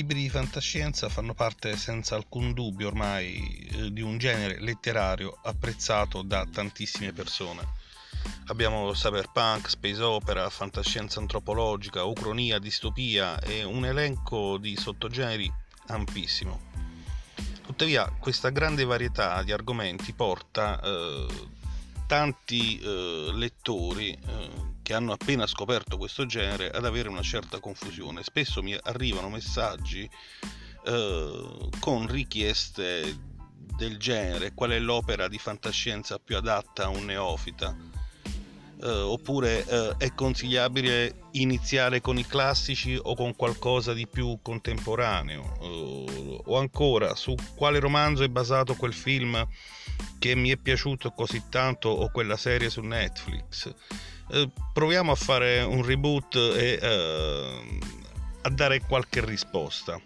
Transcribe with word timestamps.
Libri 0.00 0.22
di 0.22 0.30
fantascienza 0.30 1.10
fanno 1.10 1.34
parte 1.34 1.76
senza 1.76 2.14
alcun 2.14 2.54
dubbio 2.54 2.86
ormai 2.86 3.68
eh, 3.70 3.92
di 3.92 4.00
un 4.00 4.16
genere 4.16 4.58
letterario 4.58 5.38
apprezzato 5.42 6.22
da 6.22 6.46
tantissime 6.50 7.12
persone. 7.12 7.68
Abbiamo 8.46 8.92
cyberpunk, 8.92 9.68
space 9.68 10.00
opera, 10.00 10.48
fantascienza 10.48 11.20
antropologica, 11.20 12.04
ucronia, 12.04 12.58
distopia 12.58 13.38
e 13.40 13.62
un 13.62 13.84
elenco 13.84 14.56
di 14.56 14.74
sottogeneri 14.74 15.52
ampissimo. 15.88 16.68
Tuttavia 17.66 18.10
questa 18.18 18.48
grande 18.48 18.84
varietà 18.84 19.42
di 19.42 19.52
argomenti 19.52 20.14
porta 20.14 20.80
eh, 20.80 21.26
tanti 22.06 22.78
eh, 22.78 23.32
lettori 23.34 24.12
eh, 24.12 24.50
che 24.82 24.94
hanno 24.94 25.12
appena 25.12 25.46
scoperto 25.46 25.96
questo 25.96 26.26
genere 26.26 26.70
ad 26.70 26.84
avere 26.84 27.08
una 27.08 27.22
certa 27.22 27.60
confusione. 27.60 28.22
Spesso 28.22 28.62
mi 28.62 28.76
arrivano 28.82 29.28
messaggi 29.28 30.08
eh, 30.84 31.68
con 31.78 32.06
richieste 32.06 33.28
del 33.76 33.96
genere, 33.96 34.52
qual 34.52 34.70
è 34.70 34.78
l'opera 34.78 35.28
di 35.28 35.38
fantascienza 35.38 36.18
più 36.18 36.36
adatta 36.36 36.84
a 36.84 36.88
un 36.88 37.04
neofita. 37.06 37.98
Uh, 38.82 38.86
oppure 38.86 39.62
uh, 39.68 39.96
è 39.98 40.14
consigliabile 40.14 41.24
iniziare 41.32 42.00
con 42.00 42.16
i 42.16 42.24
classici 42.24 42.98
o 42.98 43.14
con 43.14 43.36
qualcosa 43.36 43.92
di 43.92 44.06
più 44.06 44.38
contemporaneo 44.40 45.52
uh, 45.60 46.42
o 46.46 46.56
ancora 46.56 47.14
su 47.14 47.34
quale 47.54 47.78
romanzo 47.78 48.22
è 48.22 48.28
basato 48.28 48.76
quel 48.76 48.94
film 48.94 49.46
che 50.18 50.34
mi 50.34 50.48
è 50.48 50.56
piaciuto 50.56 51.10
così 51.10 51.42
tanto 51.50 51.90
o 51.90 52.10
quella 52.10 52.38
serie 52.38 52.70
su 52.70 52.80
Netflix 52.80 53.66
eh, 53.66 53.74
proviamo 54.72 55.12
a 55.12 55.16
fare 55.16 55.62
un 55.62 55.84
reboot 55.84 56.34
e 56.34 56.78
eh, 56.80 57.78
a 58.42 58.50
dare 58.50 58.80
qualche 58.80 59.24
risposta. 59.24 60.00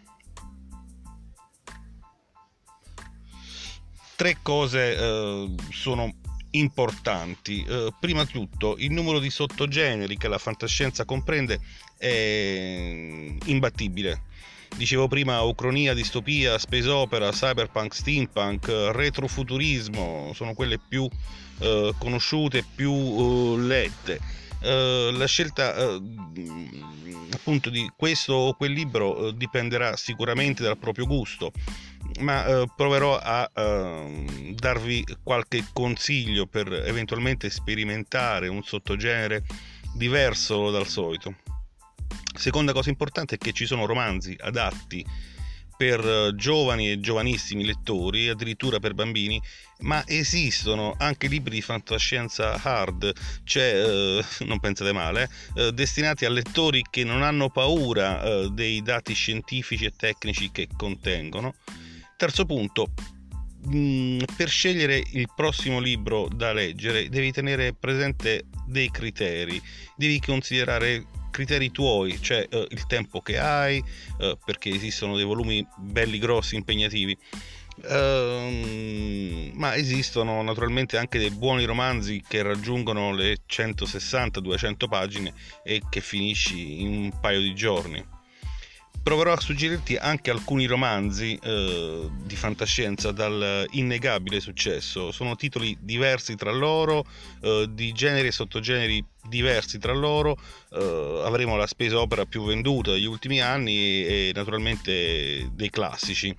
Tre 4.16 4.38
cose 4.42 4.96
eh, 4.96 5.54
sono 5.70 6.12
importanti. 6.50 7.64
Eh, 7.68 7.92
prima 7.98 8.24
di 8.24 8.32
tutto, 8.32 8.76
il 8.78 8.92
numero 8.92 9.18
di 9.18 9.30
sottogeneri 9.30 10.16
che 10.16 10.28
la 10.28 10.38
fantascienza 10.38 11.04
comprende 11.04 11.60
è 11.98 13.36
imbattibile. 13.44 14.22
Dicevo 14.76 15.06
prima 15.06 15.40
ucronia, 15.42 15.94
distopia, 15.94 16.58
space 16.58 16.88
opera, 16.88 17.30
cyberpunk, 17.30 17.94
steampunk, 17.94 18.66
retrofuturismo, 18.92 20.32
sono 20.34 20.52
quelle 20.52 20.78
più 20.78 21.08
eh, 21.60 21.94
conosciute, 21.96 22.64
più 22.74 22.90
uh, 22.90 23.56
lette. 23.56 24.18
Uh, 24.60 25.10
la 25.16 25.26
scelta 25.26 25.94
uh, 25.94 26.02
appunto 27.32 27.70
di 27.70 27.90
questo 27.96 28.32
o 28.32 28.54
quel 28.54 28.72
libro 28.72 29.30
dipenderà 29.30 29.94
sicuramente 29.94 30.62
dal 30.62 30.78
proprio 30.78 31.06
gusto, 31.06 31.52
ma 32.20 32.64
proverò 32.74 33.18
a 33.22 33.50
darvi 33.52 35.04
qualche 35.22 35.64
consiglio 35.72 36.46
per 36.46 36.72
eventualmente 36.72 37.50
sperimentare 37.50 38.48
un 38.48 38.62
sottogenere 38.62 39.44
diverso 39.94 40.70
dal 40.70 40.86
solito. 40.86 41.34
Seconda 42.36 42.72
cosa 42.72 42.90
importante 42.90 43.36
è 43.36 43.38
che 43.38 43.52
ci 43.52 43.64
sono 43.64 43.86
romanzi 43.86 44.36
adatti 44.40 45.04
per 45.76 46.00
eh, 46.00 46.34
giovani 46.34 46.90
e 46.90 47.00
giovanissimi 47.00 47.64
lettori, 47.64 48.28
addirittura 48.28 48.78
per 48.78 48.94
bambini, 48.94 49.40
ma 49.80 50.02
esistono 50.06 50.94
anche 50.98 51.26
libri 51.28 51.56
di 51.56 51.62
fantascienza 51.62 52.60
hard, 52.62 53.12
cioè, 53.44 53.84
eh, 53.84 54.24
non 54.44 54.60
pensate 54.60 54.92
male, 54.92 55.28
eh, 55.54 55.72
destinati 55.72 56.24
a 56.24 56.30
lettori 56.30 56.82
che 56.88 57.04
non 57.04 57.22
hanno 57.22 57.50
paura 57.50 58.22
eh, 58.22 58.48
dei 58.52 58.82
dati 58.82 59.14
scientifici 59.14 59.84
e 59.84 59.92
tecnici 59.96 60.50
che 60.50 60.68
contengono. 60.76 61.54
Terzo 62.16 62.44
punto, 62.46 62.92
mh, 63.64 63.76
mm, 63.76 64.20
per 64.36 64.48
scegliere 64.48 65.02
il 65.12 65.28
prossimo 65.34 65.80
libro 65.80 66.28
da 66.28 66.52
leggere 66.52 67.08
devi 67.08 67.32
tenere 67.32 67.74
presente 67.74 68.44
dei 68.66 68.90
criteri, 68.90 69.60
devi 69.96 70.20
considerare 70.20 71.22
criteri 71.34 71.72
tuoi, 71.72 72.22
cioè 72.22 72.46
eh, 72.48 72.68
il 72.70 72.86
tempo 72.86 73.20
che 73.20 73.40
hai, 73.40 73.82
eh, 74.20 74.38
perché 74.44 74.70
esistono 74.70 75.16
dei 75.16 75.24
volumi 75.24 75.66
belli 75.76 76.18
grossi, 76.18 76.54
impegnativi. 76.54 77.18
Uh, 77.76 79.50
ma 79.54 79.74
esistono 79.74 80.40
naturalmente 80.42 80.96
anche 80.96 81.18
dei 81.18 81.32
buoni 81.32 81.64
romanzi 81.64 82.22
che 82.24 82.40
raggiungono 82.40 83.12
le 83.12 83.38
160-200 83.50 84.88
pagine 84.88 85.34
e 85.64 85.82
che 85.90 86.00
finisci 86.00 86.82
in 86.82 86.96
un 86.96 87.18
paio 87.18 87.40
di 87.40 87.52
giorni 87.52 88.13
proverò 89.04 89.34
a 89.34 89.40
suggerirti 89.40 89.96
anche 89.96 90.30
alcuni 90.30 90.64
romanzi 90.64 91.38
eh, 91.40 92.08
di 92.24 92.36
fantascienza 92.36 93.12
dal 93.12 93.66
innegabile 93.72 94.40
successo. 94.40 95.12
Sono 95.12 95.36
titoli 95.36 95.76
diversi 95.78 96.34
tra 96.36 96.50
loro, 96.50 97.04
eh, 97.42 97.66
di 97.70 97.92
generi 97.92 98.28
e 98.28 98.32
sottogeneri 98.32 99.04
diversi 99.28 99.78
tra 99.78 99.92
loro. 99.92 100.38
Eh, 100.72 101.20
avremo 101.22 101.54
la 101.56 101.66
spesa 101.66 102.00
opera 102.00 102.24
più 102.24 102.44
venduta 102.46 102.92
degli 102.92 103.04
ultimi 103.04 103.42
anni 103.42 103.76
e, 103.76 104.28
e 104.28 104.32
naturalmente 104.34 105.50
dei 105.52 105.68
classici. 105.68 106.34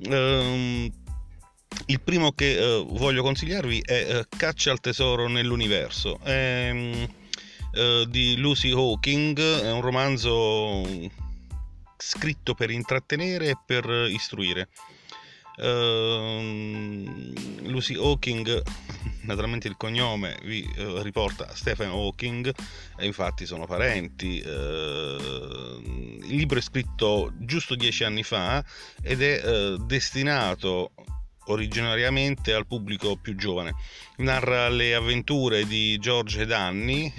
Ehm, 0.00 0.90
il 1.86 2.00
primo 2.02 2.32
che 2.32 2.58
eh, 2.58 2.84
voglio 2.90 3.22
consigliarvi 3.22 3.80
è 3.86 4.18
eh, 4.18 4.26
Caccia 4.36 4.70
al 4.70 4.80
tesoro 4.80 5.28
nell'universo. 5.28 6.18
È, 6.22 6.30
ehm, 6.30 7.08
eh, 7.72 8.04
di 8.06 8.36
Lucy 8.36 8.70
Hawking, 8.70 9.38
è 9.40 9.72
un 9.72 9.80
romanzo 9.80 10.82
scritto 12.04 12.54
per 12.54 12.70
intrattenere 12.70 13.50
e 13.50 13.56
per 13.64 13.88
istruire. 14.10 14.68
Uh, 15.54 16.40
Lucy 17.64 17.94
Hawking, 17.94 18.62
naturalmente 19.22 19.68
il 19.68 19.76
cognome 19.76 20.38
vi 20.44 20.66
uh, 20.78 21.02
riporta 21.02 21.54
Stephen 21.54 21.90
Hawking, 21.90 22.52
e 22.96 23.06
infatti 23.06 23.46
sono 23.46 23.66
parenti. 23.66 24.42
Uh, 24.44 25.80
il 26.24 26.36
libro 26.36 26.58
è 26.58 26.62
scritto 26.62 27.32
giusto 27.38 27.74
dieci 27.74 28.04
anni 28.04 28.22
fa 28.22 28.64
ed 29.02 29.20
è 29.20 29.42
eh, 29.44 29.76
destinato 29.80 30.92
originariamente 31.46 32.54
al 32.54 32.66
pubblico 32.66 33.16
più 33.16 33.36
giovane. 33.36 33.74
Narra 34.18 34.68
le 34.68 34.94
avventure 34.94 35.66
di 35.66 35.98
George 35.98 36.42
e 36.42 36.46
Danny 36.46 37.12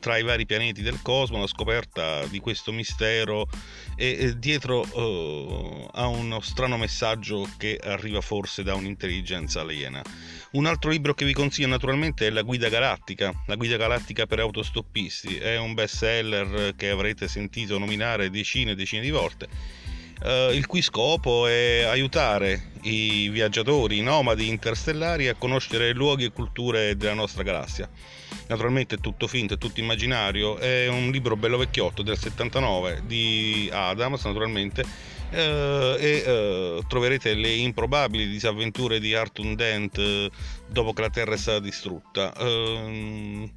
tra 0.00 0.16
i 0.16 0.24
vari 0.24 0.46
pianeti 0.46 0.82
del 0.82 1.00
cosmo, 1.02 1.38
la 1.38 1.46
scoperta 1.46 2.26
di 2.26 2.40
questo 2.40 2.72
mistero 2.72 3.46
e, 3.94 4.34
dietro 4.36 4.80
uh, 4.80 5.88
a 5.92 6.08
uno 6.08 6.40
strano 6.40 6.76
messaggio 6.76 7.48
che 7.56 7.78
arriva 7.80 8.20
forse 8.20 8.64
da 8.64 8.74
un'intelligenza 8.74 9.60
aliena. 9.60 10.02
Un 10.52 10.66
altro 10.66 10.90
libro 10.90 11.14
che 11.14 11.24
vi 11.24 11.32
consiglio 11.32 11.68
naturalmente 11.68 12.26
è 12.26 12.30
La 12.30 12.42
Guida 12.42 12.68
Galattica, 12.68 13.32
La 13.46 13.54
Guida 13.54 13.76
Galattica 13.76 14.26
per 14.26 14.40
autostoppisti, 14.40 15.36
è 15.36 15.56
un 15.56 15.74
best 15.74 15.96
seller 15.96 16.74
che 16.74 16.90
avrete 16.90 17.28
sentito 17.28 17.78
nominare 17.78 18.30
decine 18.30 18.72
e 18.72 18.74
decine 18.74 19.02
di 19.02 19.10
volte. 19.10 19.48
Uh, 20.22 20.52
il 20.52 20.66
cui 20.66 20.82
scopo 20.82 21.46
è 21.46 21.82
aiutare 21.82 22.72
i 22.82 23.28
viaggiatori, 23.28 23.98
i 23.98 24.02
nomadi 24.02 24.48
interstellari 24.48 25.28
a 25.28 25.34
conoscere 25.34 25.92
luoghi 25.92 26.24
e 26.24 26.30
culture 26.30 26.96
della 26.96 27.14
nostra 27.14 27.42
galassia 27.42 27.88
naturalmente 28.50 28.96
è 28.96 28.98
tutto 28.98 29.28
finto, 29.28 29.54
è 29.54 29.58
tutto 29.58 29.78
immaginario, 29.78 30.58
è 30.58 30.88
un 30.88 31.10
libro 31.10 31.36
bello 31.36 31.56
vecchiotto 31.56 32.02
del 32.02 32.18
79 32.18 33.02
di 33.06 33.70
Adams 33.72 34.24
naturalmente 34.24 34.84
eh, 35.30 35.96
e 35.98 36.22
eh, 36.26 36.82
troverete 36.88 37.34
le 37.34 37.52
improbabili 37.52 38.26
disavventure 38.26 38.98
di 38.98 39.14
Arthur 39.14 39.54
Dent 39.54 39.98
eh, 39.98 40.30
dopo 40.68 40.92
che 40.92 41.02
la 41.02 41.10
Terra 41.10 41.34
è 41.34 41.38
stata 41.38 41.60
distrutta. 41.60 42.34
Ehm, 42.36 43.48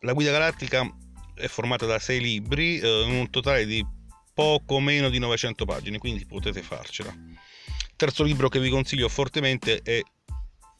la 0.00 0.12
guida 0.12 0.30
galattica 0.30 0.86
è 1.34 1.46
formata 1.46 1.86
da 1.86 1.98
sei 1.98 2.20
libri, 2.20 2.78
eh, 2.78 3.02
un 3.04 3.30
totale 3.30 3.64
di 3.64 3.84
poco 4.34 4.80
meno 4.80 5.08
di 5.08 5.18
900 5.18 5.64
pagine, 5.64 5.96
quindi 5.96 6.26
potete 6.26 6.60
farcela. 6.60 7.14
Terzo 7.96 8.22
libro 8.22 8.48
che 8.50 8.60
vi 8.60 8.68
consiglio 8.68 9.08
fortemente 9.08 9.80
è 9.82 10.00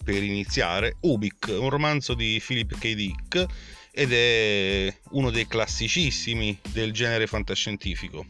per 0.03 0.23
iniziare 0.23 0.97
Ubik, 1.01 1.55
un 1.59 1.71
romanzo 1.71 2.15
di 2.15 2.43
Philip 2.45 2.79
K. 2.79 2.95
Dick 2.95 3.47
ed 3.91 4.13
è 4.13 4.95
uno 5.11 5.31
dei 5.31 5.47
classicissimi 5.47 6.59
del 6.73 6.93
genere 6.93 7.27
fantascientifico. 7.27 8.25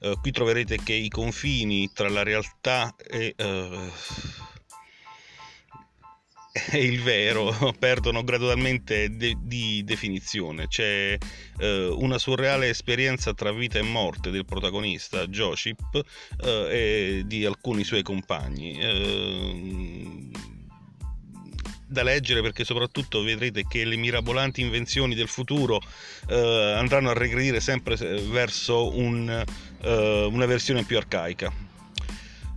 Uh, 0.00 0.20
qui 0.20 0.30
troverete 0.30 0.78
che 0.82 0.92
i 0.92 1.08
confini 1.08 1.90
tra 1.92 2.08
la 2.08 2.22
realtà 2.22 2.94
e 2.96 3.34
uh, 3.38 3.90
e 6.54 6.78
il 6.84 7.02
vero 7.02 7.52
perdono 7.78 8.22
gradualmente 8.22 9.16
de- 9.16 9.36
di 9.40 9.82
definizione. 9.84 10.68
C'è 10.68 11.18
eh, 11.58 11.86
una 11.86 12.18
surreale 12.18 12.68
esperienza 12.68 13.34
tra 13.34 13.52
vita 13.52 13.78
e 13.78 13.82
morte 13.82 14.30
del 14.30 14.44
protagonista, 14.44 15.26
Joship, 15.26 16.04
eh, 16.44 16.68
e 16.70 17.22
di 17.26 17.44
alcuni 17.44 17.82
suoi 17.82 18.02
compagni. 18.02 18.78
Eh, 18.78 20.52
da 21.86 22.02
leggere 22.02 22.42
perché 22.42 22.64
soprattutto 22.64 23.22
vedrete 23.22 23.66
che 23.68 23.84
le 23.84 23.96
mirabolanti 23.96 24.60
invenzioni 24.60 25.14
del 25.14 25.28
futuro 25.28 25.80
eh, 26.28 26.74
andranno 26.76 27.10
a 27.10 27.12
regredire 27.12 27.60
sempre 27.60 27.94
verso 27.96 28.96
un, 28.96 29.44
eh, 29.80 30.24
una 30.24 30.46
versione 30.46 30.84
più 30.84 30.96
arcaica. 30.96 31.63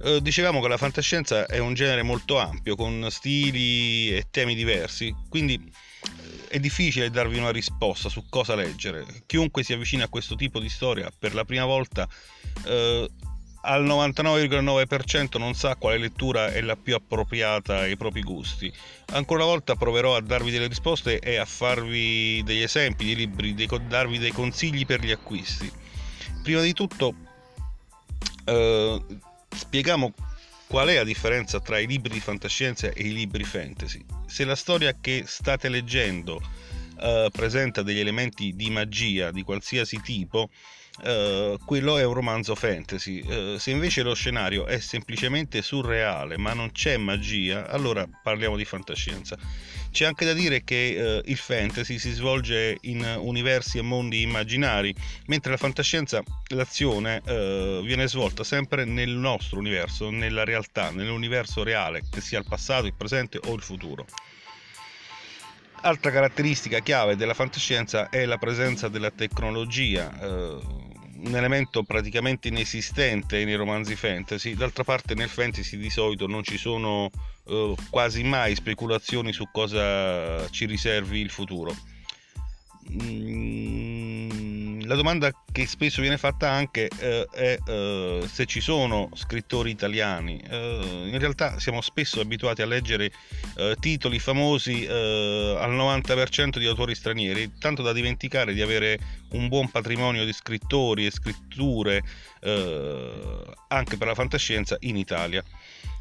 Eh, 0.03 0.21
dicevamo 0.21 0.61
che 0.61 0.67
la 0.67 0.77
fantascienza 0.77 1.45
è 1.45 1.57
un 1.57 1.73
genere 1.73 2.03
molto 2.03 2.37
ampio, 2.37 2.75
con 2.75 3.07
stili 3.09 4.09
e 4.15 4.27
temi 4.29 4.53
diversi, 4.55 5.13
quindi 5.29 5.55
eh, 5.55 6.47
è 6.49 6.59
difficile 6.59 7.09
darvi 7.09 7.37
una 7.37 7.51
risposta 7.51 8.09
su 8.09 8.25
cosa 8.29 8.55
leggere. 8.55 9.05
Chiunque 9.25 9.63
si 9.63 9.73
avvicina 9.73 10.05
a 10.05 10.09
questo 10.09 10.35
tipo 10.35 10.59
di 10.59 10.69
storia 10.69 11.11
per 11.17 11.33
la 11.33 11.45
prima 11.45 11.65
volta 11.65 12.07
eh, 12.65 13.09
al 13.61 13.83
99,9% 13.85 15.37
non 15.37 15.53
sa 15.53 15.75
quale 15.75 15.97
lettura 15.97 16.51
è 16.51 16.61
la 16.61 16.75
più 16.75 16.95
appropriata 16.95 17.79
ai 17.79 17.97
propri 17.97 18.21
gusti. 18.21 18.71
Ancora 19.07 19.43
una 19.43 19.51
volta 19.51 19.75
proverò 19.75 20.15
a 20.15 20.21
darvi 20.21 20.51
delle 20.51 20.67
risposte 20.67 21.19
e 21.19 21.35
a 21.35 21.45
farvi 21.45 22.41
degli 22.43 22.61
esempi 22.61 23.05
di 23.05 23.15
libri, 23.15 23.53
di 23.53 23.67
darvi 23.87 24.19
dei 24.19 24.31
consigli 24.31 24.85
per 24.85 25.01
gli 25.01 25.11
acquisti. 25.11 25.69
Prima 26.43 26.61
di 26.61 26.71
tutto 26.71 27.13
eh, 28.45 29.01
spieghiamo 29.49 30.13
qual 30.67 30.89
è 30.89 30.95
la 30.95 31.03
differenza 31.03 31.59
tra 31.59 31.79
i 31.79 31.87
libri 31.87 32.13
di 32.13 32.19
fantascienza 32.19 32.87
e 32.87 33.03
i 33.03 33.13
libri 33.13 33.43
fantasy. 33.43 34.03
Se 34.25 34.43
la 34.43 34.55
storia 34.55 34.95
che 34.99 35.23
state 35.25 35.69
leggendo 35.69 36.41
eh, 36.99 37.29
presenta 37.31 37.81
degli 37.81 37.99
elementi 37.99 38.53
di 38.55 38.69
magia 38.69 39.31
di 39.31 39.43
qualsiasi 39.43 40.01
tipo, 40.01 40.49
Uh, 40.99 41.59
quello 41.63 41.99
è 41.99 42.03
un 42.03 42.13
romanzo 42.15 42.55
fantasy. 42.55 43.19
Uh, 43.19 43.59
se 43.59 43.69
invece 43.69 44.01
lo 44.01 44.15
scenario 44.15 44.65
è 44.65 44.79
semplicemente 44.79 45.61
surreale, 45.61 46.39
ma 46.39 46.53
non 46.53 46.71
c'è 46.71 46.97
magia, 46.97 47.69
allora 47.69 48.09
parliamo 48.23 48.57
di 48.57 48.65
fantascienza. 48.65 49.37
C'è 49.91 50.05
anche 50.05 50.25
da 50.25 50.33
dire 50.33 50.63
che 50.63 51.21
uh, 51.23 51.29
il 51.29 51.37
fantasy 51.37 51.99
si 51.99 52.09
svolge 52.09 52.79
in 52.81 53.05
universi 53.19 53.77
e 53.77 53.83
mondi 53.83 54.23
immaginari, 54.23 54.91
mentre 55.27 55.51
la 55.51 55.57
fantascienza, 55.57 56.23
l'azione, 56.47 57.21
viene 57.23 58.07
svolta 58.07 58.43
sempre 58.43 58.83
nel 58.83 59.11
nostro 59.11 59.59
universo, 59.59 60.09
nella 60.09 60.45
realtà, 60.45 60.89
nell'universo 60.89 61.61
reale, 61.61 62.01
che 62.09 62.21
sia 62.21 62.39
il 62.39 62.45
passato, 62.49 62.87
il 62.87 62.95
presente 62.95 63.39
o 63.45 63.53
il 63.53 63.61
futuro. 63.61 64.07
Altra 65.81 66.11
caratteristica 66.11 66.79
chiave 66.79 67.15
della 67.15 67.33
fantascienza 67.33 68.09
è 68.09 68.25
la 68.25 68.37
presenza 68.37 68.87
della 68.87 69.11
tecnologia, 69.11 70.11
eh, 70.19 70.59
un 71.23 71.35
elemento 71.35 71.83
praticamente 71.83 72.47
inesistente 72.47 73.45
nei 73.45 73.55
romanzi 73.55 73.95
fantasy. 73.95 74.55
D'altra 74.55 74.83
parte 74.83 75.13
nel 75.13 75.29
fantasy 75.29 75.77
di 75.77 75.89
solito 75.89 76.27
non 76.27 76.43
ci 76.43 76.57
sono 76.57 77.09
eh, 77.45 77.75
quasi 77.89 78.23
mai 78.23 78.55
speculazioni 78.55 79.31
su 79.31 79.47
cosa 79.51 80.49
ci 80.49 80.65
riservi 80.65 81.19
il 81.19 81.29
futuro. 81.29 81.75
Mm 82.91 84.46
la 84.87 84.95
domanda 84.95 85.31
che 85.51 85.67
spesso 85.67 86.01
viene 86.01 86.17
fatta 86.17 86.49
anche 86.49 86.89
eh, 86.99 87.27
è 87.31 87.57
eh, 87.65 88.23
se 88.25 88.45
ci 88.45 88.61
sono 88.61 89.09
scrittori 89.13 89.69
italiani. 89.69 90.41
Eh, 90.49 91.09
in 91.11 91.19
realtà 91.19 91.59
siamo 91.59 91.81
spesso 91.81 92.21
abituati 92.21 92.61
a 92.61 92.65
leggere 92.65 93.11
eh, 93.57 93.75
titoli 93.79 94.17
famosi 94.17 94.85
eh, 94.85 95.57
al 95.59 95.71
90% 95.71 96.57
di 96.57 96.65
autori 96.65 96.95
stranieri, 96.95 97.57
tanto 97.59 97.81
da 97.81 97.91
dimenticare 97.91 98.53
di 98.53 98.61
avere 98.61 98.97
un 99.31 99.49
buon 99.49 99.69
patrimonio 99.69 100.23
di 100.23 100.31
scrittori 100.31 101.05
e 101.05 101.11
scritture 101.11 102.01
eh, 102.39 103.43
anche 103.67 103.97
per 103.97 104.07
la 104.07 104.15
fantascienza 104.15 104.77
in 104.81 104.95
Italia. 104.95 105.43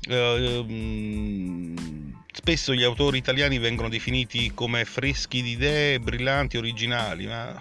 Ehm, 0.08 1.74
spesso 2.32 2.72
gli 2.72 2.84
autori 2.84 3.18
italiani 3.18 3.58
vengono 3.58 3.88
definiti 3.88 4.52
come 4.54 4.84
freschi 4.84 5.42
di 5.42 5.50
idee, 5.50 5.98
brillanti, 5.98 6.56
originali, 6.56 7.26
ma 7.26 7.60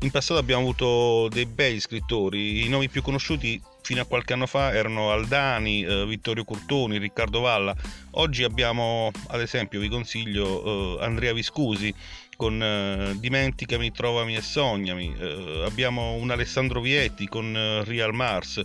in 0.00 0.10
passato 0.10 0.38
abbiamo 0.38 0.62
avuto 0.62 1.28
dei 1.28 1.46
bei 1.46 1.80
scrittori, 1.80 2.64
i 2.64 2.68
nomi 2.68 2.88
più 2.88 3.02
conosciuti 3.02 3.60
fino 3.82 4.02
a 4.02 4.04
qualche 4.04 4.34
anno 4.34 4.46
fa 4.46 4.72
erano 4.72 5.10
Aldani, 5.10 5.82
eh, 5.82 6.06
Vittorio 6.06 6.44
Curtoni, 6.44 6.98
Riccardo 6.98 7.40
Valla. 7.40 7.74
Oggi 8.12 8.44
abbiamo, 8.44 9.10
ad 9.28 9.40
esempio, 9.40 9.80
vi 9.80 9.88
consiglio 9.88 10.98
eh, 11.00 11.04
Andrea 11.04 11.32
Viscusi 11.32 11.94
con 12.36 12.62
eh, 12.62 13.16
Dimenticami, 13.18 13.90
Trovami 13.90 14.36
e 14.36 14.42
Sognami. 14.42 15.16
Eh, 15.18 15.62
abbiamo 15.64 16.12
un 16.12 16.30
Alessandro 16.30 16.80
Vietti 16.80 17.26
con 17.26 17.56
eh, 17.56 17.82
Real 17.84 18.14
Mars. 18.14 18.60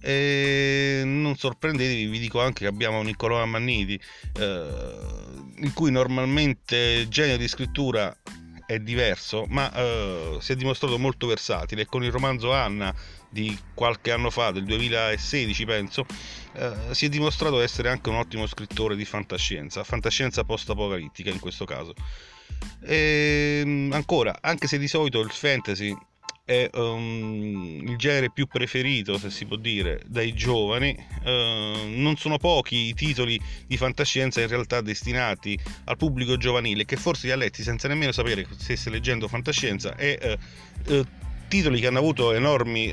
E 0.00 1.02
non 1.04 1.34
sorprendetevi, 1.36 2.06
vi 2.06 2.18
dico 2.18 2.40
anche 2.40 2.64
che 2.64 2.66
abbiamo 2.66 3.02
Niccolò 3.02 3.40
Ammanniti, 3.40 3.98
eh, 4.38 4.66
in 5.60 5.72
cui 5.72 5.90
normalmente 5.90 7.06
genio 7.08 7.38
di 7.38 7.48
scrittura 7.48 8.14
è 8.74 8.78
diverso, 8.80 9.46
ma 9.48 9.70
uh, 9.74 10.40
si 10.40 10.52
è 10.52 10.56
dimostrato 10.56 10.98
molto 10.98 11.26
versatile. 11.26 11.86
Con 11.86 12.04
il 12.04 12.10
romanzo 12.10 12.52
Anna 12.52 12.94
di 13.28 13.56
qualche 13.74 14.12
anno 14.12 14.30
fa, 14.30 14.50
del 14.50 14.64
2016 14.64 15.64
penso, 15.64 16.06
uh, 16.54 16.92
si 16.92 17.06
è 17.06 17.08
dimostrato 17.08 17.60
essere 17.60 17.88
anche 17.88 18.08
un 18.08 18.16
ottimo 18.16 18.46
scrittore 18.46 18.96
di 18.96 19.04
fantascienza, 19.04 19.84
fantascienza 19.84 20.44
post-apocalittica 20.44 21.30
in 21.30 21.40
questo 21.40 21.64
caso. 21.64 21.94
E, 22.82 23.60
ehm, 23.64 23.90
ancora, 23.92 24.38
anche 24.40 24.66
se 24.66 24.78
di 24.78 24.88
solito 24.88 25.20
il 25.20 25.30
fantasy 25.30 25.96
è 26.44 26.68
um, 26.74 27.80
il 27.86 27.96
genere 27.96 28.30
più 28.30 28.46
preferito, 28.46 29.16
se 29.16 29.30
si 29.30 29.46
può 29.46 29.56
dire, 29.56 30.02
dai 30.06 30.34
giovani. 30.34 30.94
Uh, 31.22 31.88
non 31.88 32.16
sono 32.18 32.36
pochi 32.36 32.88
i 32.88 32.94
titoli 32.94 33.40
di 33.66 33.76
fantascienza 33.78 34.42
in 34.42 34.48
realtà 34.48 34.82
destinati 34.82 35.58
al 35.84 35.96
pubblico 35.96 36.36
giovanile 36.36 36.84
che 36.84 36.96
forse 36.96 37.26
li 37.26 37.32
ha 37.32 37.36
letti 37.36 37.62
senza 37.62 37.88
nemmeno 37.88 38.12
sapere 38.12 38.46
che 38.46 38.54
stesse 38.58 38.90
leggendo 38.90 39.26
fantascienza 39.26 39.96
e 39.96 40.38
uh, 40.86 40.92
uh, 40.92 41.06
titoli 41.48 41.80
che 41.80 41.86
hanno 41.86 41.98
avuto 41.98 42.32
enormi 42.32 42.90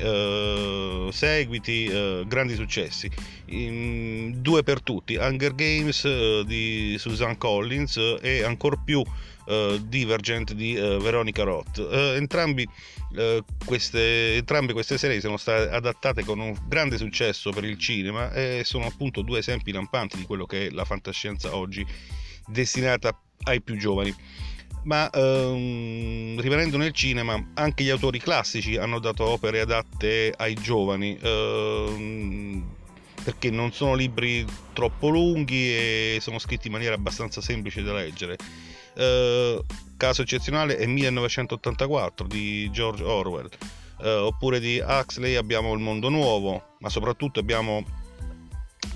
seguiti, 1.12 1.86
grandi 2.26 2.54
successi. 2.54 3.10
In, 3.46 4.40
due 4.40 4.62
per 4.62 4.82
tutti, 4.82 5.16
Hunger 5.16 5.54
Games 5.54 6.42
di 6.42 6.96
Susan 6.98 7.36
Collins 7.36 8.18
e 8.20 8.42
ancora 8.42 8.76
più 8.82 9.04
uh, 9.46 9.78
Divergent 9.78 10.52
di 10.52 10.74
uh, 10.76 10.98
Veronica 10.98 11.42
Roth. 11.42 11.78
Entrambi, 11.90 12.66
queste, 13.64 14.36
entrambe 14.36 14.72
queste 14.72 14.96
serie 14.96 15.20
sono 15.20 15.36
state 15.36 15.68
adattate 15.68 16.24
con 16.24 16.40
un 16.40 16.56
grande 16.66 16.96
successo 16.96 17.50
per 17.50 17.64
il 17.64 17.78
cinema 17.78 18.32
e 18.32 18.62
sono 18.64 18.86
appunto 18.86 19.20
due 19.20 19.40
esempi 19.40 19.70
lampanti 19.70 20.16
di 20.16 20.24
quello 20.24 20.46
che 20.46 20.66
è 20.66 20.70
la 20.70 20.86
fantascienza 20.86 21.54
oggi 21.54 21.84
destinata 22.46 23.14
ai 23.44 23.60
più 23.60 23.76
giovani 23.76 24.14
ma 24.84 25.08
ehm, 25.10 26.40
rimanendo 26.40 26.76
nel 26.76 26.92
cinema 26.92 27.50
anche 27.54 27.84
gli 27.84 27.90
autori 27.90 28.18
classici 28.18 28.76
hanno 28.76 28.98
dato 28.98 29.24
opere 29.24 29.60
adatte 29.60 30.32
ai 30.36 30.54
giovani 30.54 31.16
ehm, 31.20 32.64
perché 33.22 33.50
non 33.50 33.72
sono 33.72 33.94
libri 33.94 34.44
troppo 34.72 35.08
lunghi 35.08 35.72
e 35.72 36.18
sono 36.20 36.38
scritti 36.38 36.66
in 36.66 36.72
maniera 36.72 36.94
abbastanza 36.94 37.40
semplice 37.40 37.82
da 37.82 37.92
leggere. 37.92 38.36
Eh, 38.94 39.62
caso 39.96 40.22
eccezionale 40.22 40.76
è 40.76 40.86
1984 40.86 42.26
di 42.26 42.68
George 42.72 43.04
Orwell, 43.04 43.48
eh, 44.02 44.12
oppure 44.12 44.58
di 44.58 44.82
Huxley 44.84 45.36
abbiamo 45.36 45.72
Il 45.72 45.78
mondo 45.78 46.08
nuovo, 46.08 46.74
ma 46.80 46.88
soprattutto 46.88 47.38
abbiamo 47.38 47.84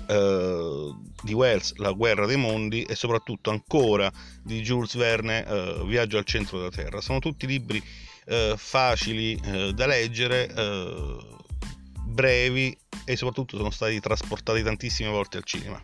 eh, 0.07 0.95
di 1.21 1.33
Wells 1.33 1.75
La 1.75 1.91
guerra 1.91 2.25
dei 2.25 2.37
mondi 2.37 2.83
e 2.83 2.95
soprattutto 2.95 3.49
ancora 3.49 4.11
di 4.43 4.61
Jules 4.61 4.95
Verne 4.95 5.45
eh, 5.45 5.83
Viaggio 5.85 6.17
al 6.17 6.25
centro 6.25 6.57
della 6.57 6.71
Terra. 6.71 7.01
Sono 7.01 7.19
tutti 7.19 7.45
libri 7.45 7.83
eh, 8.25 8.55
facili 8.57 9.39
da 9.73 9.85
leggere, 9.85 10.51
brevi 12.05 12.77
e 13.05 13.15
soprattutto 13.15 13.57
sono 13.57 13.69
stati 13.69 13.99
trasportati 13.99 14.63
tantissime 14.63 15.09
volte 15.09 15.37
al 15.37 15.43
cinema. 15.43 15.81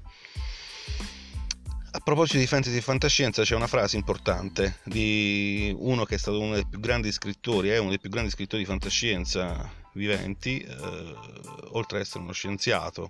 A 1.96 2.00
proposito 2.00 2.40
di 2.40 2.48
fantasy 2.48 2.78
e 2.78 2.82
fantascienza 2.82 3.44
c'è 3.44 3.56
una 3.56 3.68
frase 3.68 3.98
importante 3.98 4.80
di 4.84 5.72
uno 5.78 6.06
che 6.06 6.16
è 6.16 6.18
stato 6.18 6.40
uno 6.40 6.56
dei 6.56 6.66
più 6.66 6.80
grandi 6.80 7.12
scrittori, 7.12 7.70
è 7.70 7.78
uno 7.78 7.90
dei 7.90 8.00
più 8.00 8.10
grandi 8.10 8.32
scrittori 8.32 8.64
di 8.64 8.68
fantascienza 8.68 9.72
viventi, 9.94 10.60
eh, 10.60 11.16
oltre 11.70 11.98
ad 11.98 12.04
essere 12.04 12.24
uno 12.24 12.34
scienziato, 12.34 13.10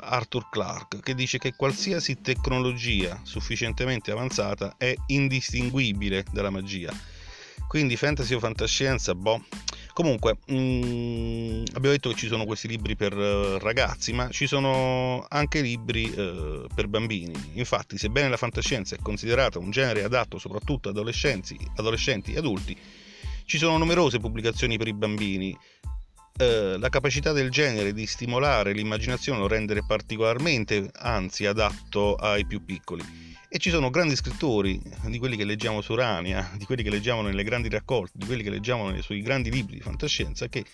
Arthur 0.00 0.48
Clarke, 0.50 1.00
che 1.00 1.14
dice 1.14 1.38
che 1.38 1.54
qualsiasi 1.54 2.20
tecnologia 2.20 3.20
sufficientemente 3.22 4.10
avanzata 4.10 4.74
è 4.76 4.94
indistinguibile 5.06 6.24
dalla 6.30 6.50
magia. 6.50 6.92
Quindi 7.66 7.96
fantasy 7.96 8.34
o 8.34 8.38
fantascienza, 8.38 9.14
boh, 9.14 9.42
Comunque, 9.98 10.38
mh, 10.46 10.54
mm, 10.54 11.64
abbiamo 11.72 11.96
detto 11.96 12.10
che 12.10 12.14
ci 12.14 12.28
sono 12.28 12.44
questi 12.44 12.68
libri 12.68 12.94
per 12.94 13.16
uh, 13.16 13.58
ragazzi, 13.58 14.12
ma 14.12 14.28
ci 14.30 14.46
sono 14.46 15.26
anche 15.28 15.60
libri 15.60 16.04
uh, 16.04 16.68
per 16.72 16.86
bambini. 16.86 17.34
Infatti, 17.54 17.98
sebbene 17.98 18.28
la 18.28 18.36
fantascienza 18.36 18.94
è 18.94 19.00
considerata 19.02 19.58
un 19.58 19.72
genere 19.72 20.04
adatto 20.04 20.38
soprattutto 20.38 20.88
ad 20.88 20.96
adolescenti 20.98 21.58
e 22.32 22.38
adulti, 22.38 22.76
ci 23.44 23.58
sono 23.58 23.76
numerose 23.76 24.20
pubblicazioni 24.20 24.78
per 24.78 24.86
i 24.86 24.94
bambini. 24.94 25.58
Uh, 26.38 26.78
la 26.78 26.88
capacità 26.88 27.32
del 27.32 27.50
genere 27.50 27.92
di 27.92 28.06
stimolare 28.06 28.72
l'immaginazione 28.72 29.40
lo 29.40 29.48
rende 29.48 29.82
particolarmente, 29.84 30.88
anzi, 30.94 31.46
adatto 31.46 32.14
ai 32.14 32.46
più 32.46 32.64
piccoli 32.64 33.02
e 33.50 33.58
ci 33.58 33.70
sono 33.70 33.88
grandi 33.88 34.14
scrittori, 34.14 34.78
di 35.06 35.18
quelli 35.18 35.36
che 35.36 35.44
leggiamo 35.44 35.80
su 35.80 35.92
Urania, 35.92 36.50
di 36.56 36.66
quelli 36.66 36.82
che 36.82 36.90
leggiamo 36.90 37.22
nelle 37.22 37.44
grandi 37.44 37.70
raccolte, 37.70 38.12
di 38.18 38.26
quelli 38.26 38.42
che 38.42 38.50
leggiamo 38.50 39.00
sui 39.00 39.22
grandi 39.22 39.50
libri 39.50 39.76
di 39.76 39.80
fantascienza, 39.80 40.48
che 40.48 40.64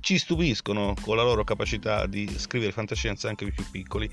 ci 0.00 0.18
stupiscono 0.18 0.94
con 1.00 1.16
la 1.16 1.22
loro 1.22 1.44
capacità 1.44 2.06
di 2.06 2.28
scrivere 2.38 2.72
fantascienza 2.72 3.28
anche 3.28 3.50
più 3.50 3.64
piccoli. 3.70 4.10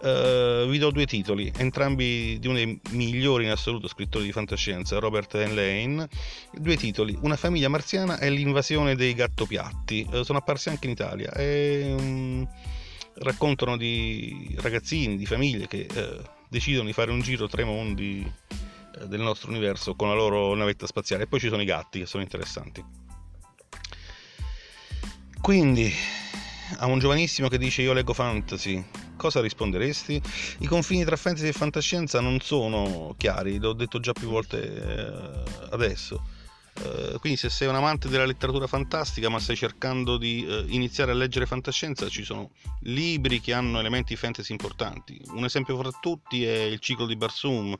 Uh, 0.00 0.66
vi 0.68 0.78
do 0.78 0.90
due 0.90 1.06
titoli, 1.06 1.52
entrambi 1.56 2.38
di 2.38 2.46
uno 2.46 2.56
dei 2.56 2.80
migliori 2.90 3.44
in 3.44 3.50
assoluto 3.50 3.86
scrittori 3.86 4.24
di 4.24 4.32
fantascienza, 4.32 4.98
Robert 4.98 5.34
Lane. 5.34 6.08
Due 6.52 6.76
titoli, 6.76 7.16
Una 7.20 7.36
famiglia 7.36 7.68
marziana 7.68 8.18
e 8.18 8.30
l'invasione 8.30 8.94
dei 8.94 9.12
gattopiatti. 9.12 10.06
Uh, 10.10 10.22
sono 10.22 10.38
apparsi 10.38 10.70
anche 10.70 10.86
in 10.86 10.92
Italia. 10.92 11.32
E, 11.32 11.94
um, 11.96 12.48
raccontano 13.16 13.76
di 13.76 14.56
ragazzini, 14.60 15.18
di 15.18 15.26
famiglie 15.26 15.66
che... 15.66 15.86
Uh, 15.94 16.36
decidono 16.48 16.86
di 16.86 16.92
fare 16.92 17.10
un 17.10 17.20
giro 17.20 17.46
tra 17.46 17.62
i 17.62 17.64
mondi 17.64 18.30
eh, 19.00 19.06
del 19.06 19.20
nostro 19.20 19.50
universo 19.50 19.94
con 19.94 20.08
la 20.08 20.14
loro 20.14 20.54
navetta 20.54 20.86
spaziale. 20.86 21.24
E 21.24 21.26
poi 21.26 21.40
ci 21.40 21.48
sono 21.48 21.62
i 21.62 21.66
gatti 21.66 22.00
che 22.00 22.06
sono 22.06 22.22
interessanti. 22.22 22.84
Quindi, 25.40 25.92
a 26.78 26.86
un 26.86 26.98
giovanissimo 26.98 27.48
che 27.48 27.58
dice 27.58 27.82
io 27.82 27.92
leggo 27.92 28.12
fantasy, 28.12 28.84
cosa 29.16 29.40
risponderesti? 29.40 30.20
I 30.58 30.66
confini 30.66 31.04
tra 31.04 31.16
fantasy 31.16 31.48
e 31.48 31.52
fantascienza 31.52 32.20
non 32.20 32.40
sono 32.40 33.14
chiari, 33.16 33.58
l'ho 33.58 33.72
detto 33.72 34.00
già 34.00 34.12
più 34.12 34.28
volte 34.28 34.62
eh, 34.62 35.42
adesso 35.70 36.37
eh, 36.84 37.16
quindi 37.18 37.38
se 37.38 37.50
sei 37.50 37.66
un 37.68 37.74
amante 37.74 38.08
della 38.08 38.24
letteratura 38.24 38.66
fantastica 38.66 39.28
ma 39.28 39.40
stai 39.40 39.56
cercando 39.56 40.16
di 40.16 40.44
uh, 40.46 40.64
iniziare 40.68 41.10
a 41.10 41.14
leggere 41.14 41.46
fantascienza 41.46 42.08
ci 42.08 42.22
sono 42.22 42.50
libri 42.82 43.40
che 43.40 43.52
hanno 43.52 43.80
elementi 43.80 44.14
fantasy 44.16 44.52
importanti. 44.52 45.20
Un 45.32 45.44
esempio 45.44 45.76
fra 45.76 45.90
tutti 46.00 46.44
è 46.44 46.62
il 46.62 46.78
ciclo 46.78 47.06
di 47.06 47.16
Barsum 47.16 47.76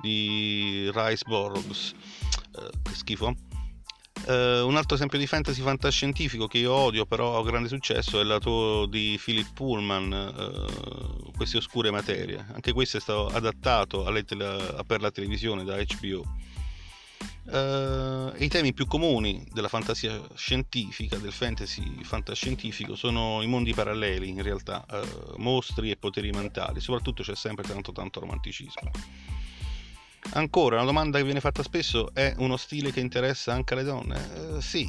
di 0.00 0.90
Rice 0.92 1.24
Borgs 1.26 1.92
uh, 2.52 2.82
che 2.82 2.94
schifo. 2.94 3.34
Un 4.24 4.76
altro 4.76 4.94
esempio 4.94 5.18
di 5.18 5.26
fantasy 5.26 5.62
fantascientifico 5.62 6.46
che 6.46 6.58
io 6.58 6.72
odio 6.72 7.06
però 7.06 7.40
ha 7.40 7.42
grande 7.42 7.68
successo 7.68 8.20
è 8.20 8.22
l'autore 8.22 8.88
di 8.88 9.18
Philip 9.20 9.52
Pullman 9.52 11.32
queste 11.34 11.56
oscure 11.56 11.90
materie. 11.90 12.46
Anche 12.52 12.72
questo 12.72 12.98
è 12.98 13.00
stato 13.00 13.26
adattato 13.28 14.04
tele- 14.24 14.76
per 14.86 15.00
la 15.00 15.10
televisione 15.10 15.64
da 15.64 15.76
HBO 15.76 16.22
Uh, 17.44 18.32
I 18.38 18.48
temi 18.48 18.72
più 18.72 18.86
comuni 18.86 19.44
della 19.52 19.68
fantasia 19.68 20.20
scientifica, 20.34 21.16
del 21.16 21.32
fantasy 21.32 22.02
fantascientifico, 22.04 22.94
sono 22.94 23.42
i 23.42 23.46
mondi 23.46 23.74
paralleli, 23.74 24.28
in 24.28 24.42
realtà, 24.42 24.84
uh, 24.88 25.34
mostri 25.38 25.90
e 25.90 25.96
poteri 25.96 26.30
mentali, 26.30 26.80
soprattutto 26.80 27.22
c'è 27.22 27.34
sempre 27.34 27.64
tanto 27.64 27.90
tanto 27.92 28.20
romanticismo. 28.20 28.90
Ancora, 30.34 30.76
una 30.76 30.84
domanda 30.84 31.18
che 31.18 31.24
viene 31.24 31.40
fatta 31.40 31.64
spesso 31.64 32.14
è 32.14 32.32
uno 32.38 32.56
stile 32.56 32.92
che 32.92 33.00
interessa 33.00 33.52
anche 33.52 33.74
alle 33.74 33.82
donne? 33.82 34.56
Eh, 34.56 34.62
sì, 34.62 34.88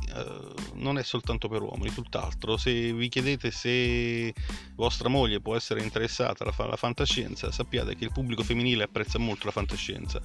non 0.76 1.00
è 1.00 1.04
soltanto 1.04 1.50
per 1.50 1.64
uomini, 1.64 1.92
tutt'altro. 1.92 2.56
Se 2.56 2.94
vi 2.94 3.10
chiedete 3.10 3.50
se 3.50 4.32
vostra 4.76 5.10
moglie 5.10 5.42
può 5.42 5.56
essere 5.56 5.82
interessata 5.82 6.44
alla, 6.44 6.54
alla 6.56 6.76
fantascienza, 6.76 7.52
sappiate 7.52 7.96
che 7.96 8.04
il 8.04 8.12
pubblico 8.12 8.44
femminile 8.44 8.84
apprezza 8.84 9.18
molto 9.18 9.48
la 9.48 9.52
fantascienza. 9.52 10.22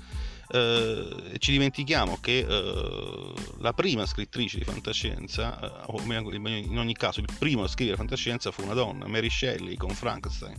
Eh, 0.50 1.37
ci 1.38 1.52
dimentichiamo 1.52 2.19
che 2.21 2.38
eh, 2.38 3.33
la 3.59 3.73
prima 3.73 4.07
scrittrice 4.07 4.59
di 4.59 4.64
fantascienza, 4.64 5.61
eh, 5.61 5.83
o 5.87 6.00
in 6.00 6.78
ogni 6.78 6.95
caso 6.95 7.21
il 7.21 7.28
primo 7.38 7.64
a 7.64 7.69
scrivere 7.69 7.97
fantascienza 7.97 8.50
fu 8.50 8.62
una 8.62 8.75
donna, 8.75 9.07
Mary 9.07 9.31
Shelley 9.31 9.76
con 9.76 9.90
Frankenstein. 9.90 10.57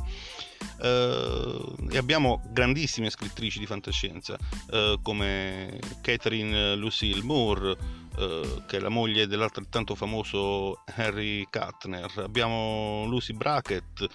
Uh, 0.80 1.76
e 1.92 1.98
abbiamo 1.98 2.42
grandissime 2.52 3.10
scrittrici 3.10 3.60
di 3.60 3.66
fantascienza 3.66 4.38
uh, 4.72 5.02
come 5.02 5.78
Catherine 6.02 6.76
Lucille 6.76 7.22
Moore 7.22 7.98
che 8.20 8.76
è 8.76 8.80
la 8.80 8.90
moglie 8.90 9.28
dell'altrettanto 9.28 9.96
famoso 9.96 10.84
Harry 10.96 11.48
Kuttner 11.50 12.12
abbiamo 12.18 13.06
Lucy 13.08 13.32
Brackett 13.32 14.06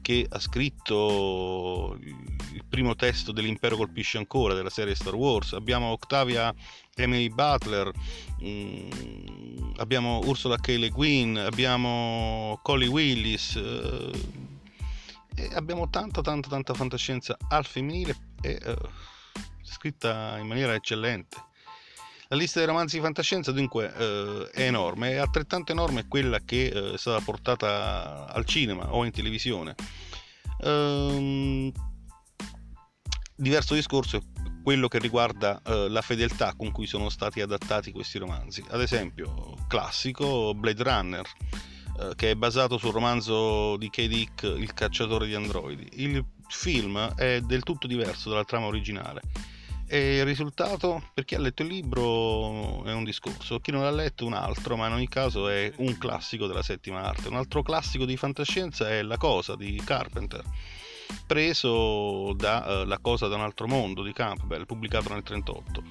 che 0.00 0.26
ha 0.28 0.38
scritto 0.38 1.98
il 2.00 2.64
primo 2.68 2.94
testo 2.94 3.32
dell'Impero 3.32 3.74
colpisce 3.74 4.18
ancora 4.18 4.54
della 4.54 4.70
serie 4.70 4.94
Star 4.94 5.16
Wars 5.16 5.52
abbiamo 5.52 5.86
Octavia 5.86 6.54
Emily 6.94 7.28
Butler 7.28 7.90
um, 8.38 9.72
abbiamo 9.78 10.20
Ursula 10.24 10.58
K. 10.58 10.68
Le 10.78 10.90
Guin 10.90 11.38
abbiamo 11.38 12.60
Collie 12.62 12.88
Willis 12.88 13.56
e 15.34 15.50
abbiamo 15.54 15.88
tanta 15.88 16.20
tanta 16.20 16.48
tanta 16.48 16.74
fantascienza 16.74 17.36
al 17.48 17.64
femminile 17.64 18.16
e 18.40 18.60
uh, 18.64 18.88
scritta 19.62 20.38
in 20.38 20.46
maniera 20.46 20.74
eccellente. 20.74 21.36
La 22.28 22.36
lista 22.36 22.58
dei 22.58 22.68
romanzi 22.68 22.96
di 22.96 23.02
fantascienza 23.02 23.52
dunque 23.52 23.86
uh, 23.86 24.48
è 24.50 24.62
enorme, 24.62 25.10
è 25.10 25.16
altrettanto 25.16 25.72
enorme 25.72 26.08
quella 26.08 26.38
che 26.40 26.72
uh, 26.74 26.94
è 26.94 26.98
stata 26.98 27.22
portata 27.22 28.26
al 28.32 28.46
cinema 28.46 28.92
o 28.92 29.04
in 29.04 29.10
televisione. 29.10 29.74
Um, 30.60 31.70
diverso 33.34 33.74
discorso 33.74 34.16
è 34.16 34.20
quello 34.62 34.88
che 34.88 34.98
riguarda 34.98 35.60
uh, 35.64 35.88
la 35.88 36.00
fedeltà 36.00 36.54
con 36.54 36.70
cui 36.70 36.86
sono 36.86 37.08
stati 37.10 37.40
adattati 37.40 37.92
questi 37.92 38.18
romanzi. 38.18 38.64
Ad 38.70 38.80
esempio, 38.80 39.56
classico 39.68 40.54
Blade 40.54 40.82
Runner 40.82 41.26
eh, 41.98 42.12
che 42.16 42.30
è 42.30 42.34
basato 42.34 42.78
sul 42.78 42.92
romanzo 42.92 43.76
di 43.76 43.90
K. 43.90 44.06
Dick 44.06 44.42
Il 44.42 44.72
cacciatore 44.72 45.26
di 45.26 45.34
androidi. 45.34 45.88
Il 45.94 46.24
film 46.48 47.14
è 47.14 47.40
del 47.40 47.62
tutto 47.62 47.86
diverso 47.86 48.30
dalla 48.30 48.44
trama 48.44 48.66
originale. 48.66 49.22
E 49.86 50.16
il 50.16 50.24
risultato, 50.24 51.10
per 51.12 51.26
chi 51.26 51.34
ha 51.34 51.38
letto 51.38 51.60
il 51.60 51.68
libro, 51.68 52.82
è 52.84 52.94
un 52.94 53.04
discorso, 53.04 53.60
chi 53.60 53.70
non 53.72 53.82
l'ha 53.82 53.90
letto 53.90 54.24
un 54.24 54.32
altro, 54.32 54.74
ma 54.74 54.86
in 54.86 54.94
ogni 54.94 55.08
caso 55.08 55.48
è 55.48 55.70
un 55.76 55.98
classico 55.98 56.46
della 56.46 56.62
settima 56.62 57.02
arte. 57.02 57.28
Un 57.28 57.36
altro 57.36 57.62
classico 57.62 58.06
di 58.06 58.16
fantascienza 58.16 58.88
è 58.88 59.02
La 59.02 59.18
cosa 59.18 59.54
di 59.54 59.78
Carpenter, 59.84 60.42
preso 61.26 62.32
da 62.34 62.84
uh, 62.84 62.86
La 62.86 63.00
cosa 63.02 63.28
da 63.28 63.34
un 63.34 63.42
altro 63.42 63.66
mondo 63.66 64.02
di 64.02 64.14
Campbell, 64.14 64.64
pubblicato 64.64 65.10
nel 65.10 65.22
1938. 65.26 65.82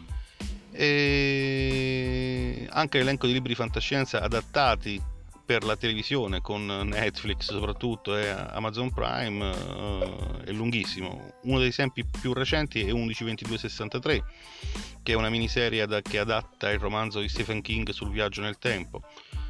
E 0.72 2.68
anche 2.72 2.98
l'elenco 2.98 3.28
di 3.28 3.34
libri 3.34 3.50
di 3.50 3.56
fantascienza 3.56 4.20
adattati 4.22 5.00
per 5.46 5.64
la 5.64 5.76
televisione 5.76 6.42
con 6.42 6.66
Netflix 6.66 7.52
soprattutto 7.52 8.16
e 8.16 8.30
Amazon 8.30 8.92
Prime 8.92 9.50
uh, 9.50 10.42
è 10.44 10.52
lunghissimo. 10.52 11.34
Uno 11.44 11.60
degli 11.60 11.70
esempi 11.70 12.06
più 12.06 12.34
recenti 12.34 12.82
è 12.82 12.92
112263 12.92 14.24
che 15.04 15.14
è 15.14 15.16
una 15.16 15.30
miniserie 15.30 15.86
da, 15.86 16.02
che 16.02 16.20
adatta 16.20 16.70
il 16.70 16.80
romanzo 16.80 17.20
di 17.20 17.28
Stephen 17.28 17.62
King 17.62 17.90
sul 17.90 18.12
viaggio 18.12 18.42
nel 18.42 18.58
tempo. 18.58 19.02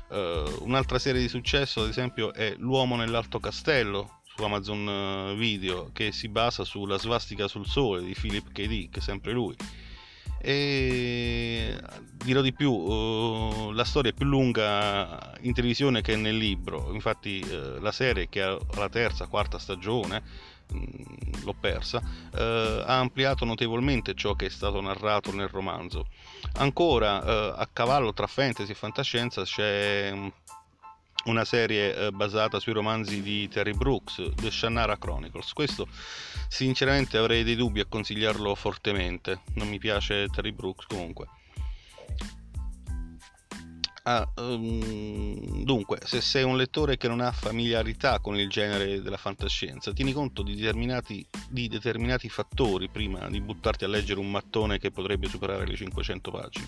Uh, 0.10 0.64
un'altra 0.64 1.00
serie 1.00 1.22
di 1.22 1.30
successo 1.30 1.82
ad 1.82 1.90
esempio 1.90 2.34
è 2.34 2.56
L'uomo 2.58 2.96
nell'alto 2.96 3.40
castello 3.40 4.22
su 4.36 4.44
Amazon 4.44 5.36
Video 5.38 5.90
che 5.94 6.12
si 6.12 6.28
basa 6.28 6.64
sulla 6.64 6.98
svastica 6.98 7.48
sul 7.48 7.66
sole 7.66 8.04
di 8.04 8.14
Philip 8.14 8.52
K. 8.52 8.66
Dick, 8.66 9.02
sempre 9.02 9.32
lui 9.32 9.56
e 10.42 11.78
dirò 12.24 12.42
di 12.42 12.54
più 12.54 12.72
uh, 12.72 13.72
la 13.72 13.84
storia 13.84 14.12
è 14.12 14.14
più 14.14 14.26
lunga 14.26 15.34
in 15.42 15.54
televisione 15.54 16.02
che 16.02 16.16
nel 16.16 16.38
libro. 16.38 16.92
Infatti 16.94 17.44
uh, 17.44 17.80
la 17.80 17.92
serie 17.92 18.30
che 18.30 18.42
ha 18.42 18.58
la 18.76 18.90
terza 18.90 19.28
quarta 19.28 19.60
stagione 19.60 20.22
mm, 20.74 21.44
l'ho 21.44 21.56
persa 21.60 21.98
uh, 21.98 22.38
ha 22.38 23.00
ampliato 23.00 23.46
notevolmente 23.46 24.14
ciò 24.16 24.34
che 24.36 24.48
è 24.48 24.50
stato 24.50 24.82
narrato 24.82 25.34
nel 25.34 25.48
romanzo. 25.48 26.08
Ancora 26.54 27.56
a 27.56 27.68
cavallo 27.72 28.14
tra 28.14 28.28
fantasy 28.28 28.72
e 28.72 28.76
fantascienza 28.76 29.44
c'è 29.44 30.12
mm, 30.14 30.28
una 31.26 31.46
serie 31.46 31.96
eh, 31.96 32.12
basata 32.12 32.60
sui 32.60 32.74
romanzi 32.74 33.22
di 33.22 33.48
Terry 33.48 33.74
Brooks, 33.74 34.22
The 34.36 34.52
Shannara 34.52 34.98
Chronicles. 34.98 35.54
Questo 35.54 35.88
sinceramente 36.48 37.18
avrei 37.18 37.44
dei 37.44 37.56
dubbi 37.56 37.80
a 37.80 37.86
consigliarlo 37.86 38.56
fortemente, 38.56 39.42
non 39.56 39.68
mi 39.68 39.78
piace 39.78 40.28
Terry 40.28 40.52
Brooks 40.52 40.86
comunque. 40.88 41.28
Ah, 44.04 44.28
um, 44.38 45.64
dunque, 45.64 46.00
se 46.04 46.22
sei 46.22 46.44
un 46.44 46.58
lettore 46.58 46.98
che 46.98 47.08
non 47.08 47.20
ha 47.20 47.32
familiarità 47.32 48.20
con 48.20 48.36
il 48.36 48.50
genere 48.50 49.00
della 49.00 49.18
fantascienza, 49.18 49.94
tieni 49.94 50.12
conto 50.12 50.42
di 50.42 50.56
determinati, 50.56 51.24
di 51.48 51.68
determinati 51.68 52.28
fattori 52.28 52.90
prima 52.90 53.30
di 53.30 53.40
buttarti 53.40 53.84
a 53.84 53.88
leggere 53.88 54.20
un 54.20 54.32
mattone 54.32 54.80
che 54.80 54.90
potrebbe 54.90 55.28
superare 55.28 55.68
le 55.68 55.76
500 55.76 56.32
pagine. 56.32 56.68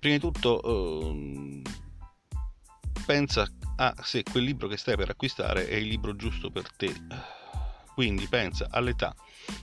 Prima 0.00 0.16
di 0.16 0.20
tutto, 0.20 0.60
um, 0.64 1.62
pensa 3.10 3.44
a 3.78 3.92
se 4.04 4.22
quel 4.22 4.44
libro 4.44 4.68
che 4.68 4.76
stai 4.76 4.94
per 4.94 5.10
acquistare 5.10 5.66
è 5.66 5.74
il 5.74 5.88
libro 5.88 6.14
giusto 6.14 6.48
per 6.48 6.70
te. 6.70 6.94
Quindi 7.92 8.28
pensa 8.28 8.68
all'età. 8.70 9.12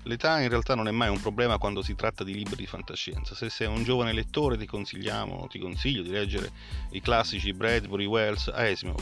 L'età 0.04 0.42
in 0.42 0.50
realtà 0.50 0.75
non 0.75 0.89
è 0.89 0.92
mai 0.92 1.08
un 1.08 1.22
problema 1.22 1.58
quando 1.58 1.82
si 1.82 1.96
tratta 1.96 2.25
di 2.25 2.34
libri 2.34 2.58
di 2.58 2.66
fantascienza. 2.66 3.36
Se 3.36 3.50
sei 3.50 3.68
un 3.68 3.86
giovane 3.86 4.12
lettore 4.12 4.58
ti 4.58 4.66
consigliamo, 4.66 5.48
ti 5.48 5.60
consiglio 5.60 6.01
di 6.01 6.10
leggere 6.10 6.51
i 6.92 7.00
classici 7.00 7.54
Bradbury, 7.54 8.04
Wells, 8.04 8.50
Asimov 8.50 9.01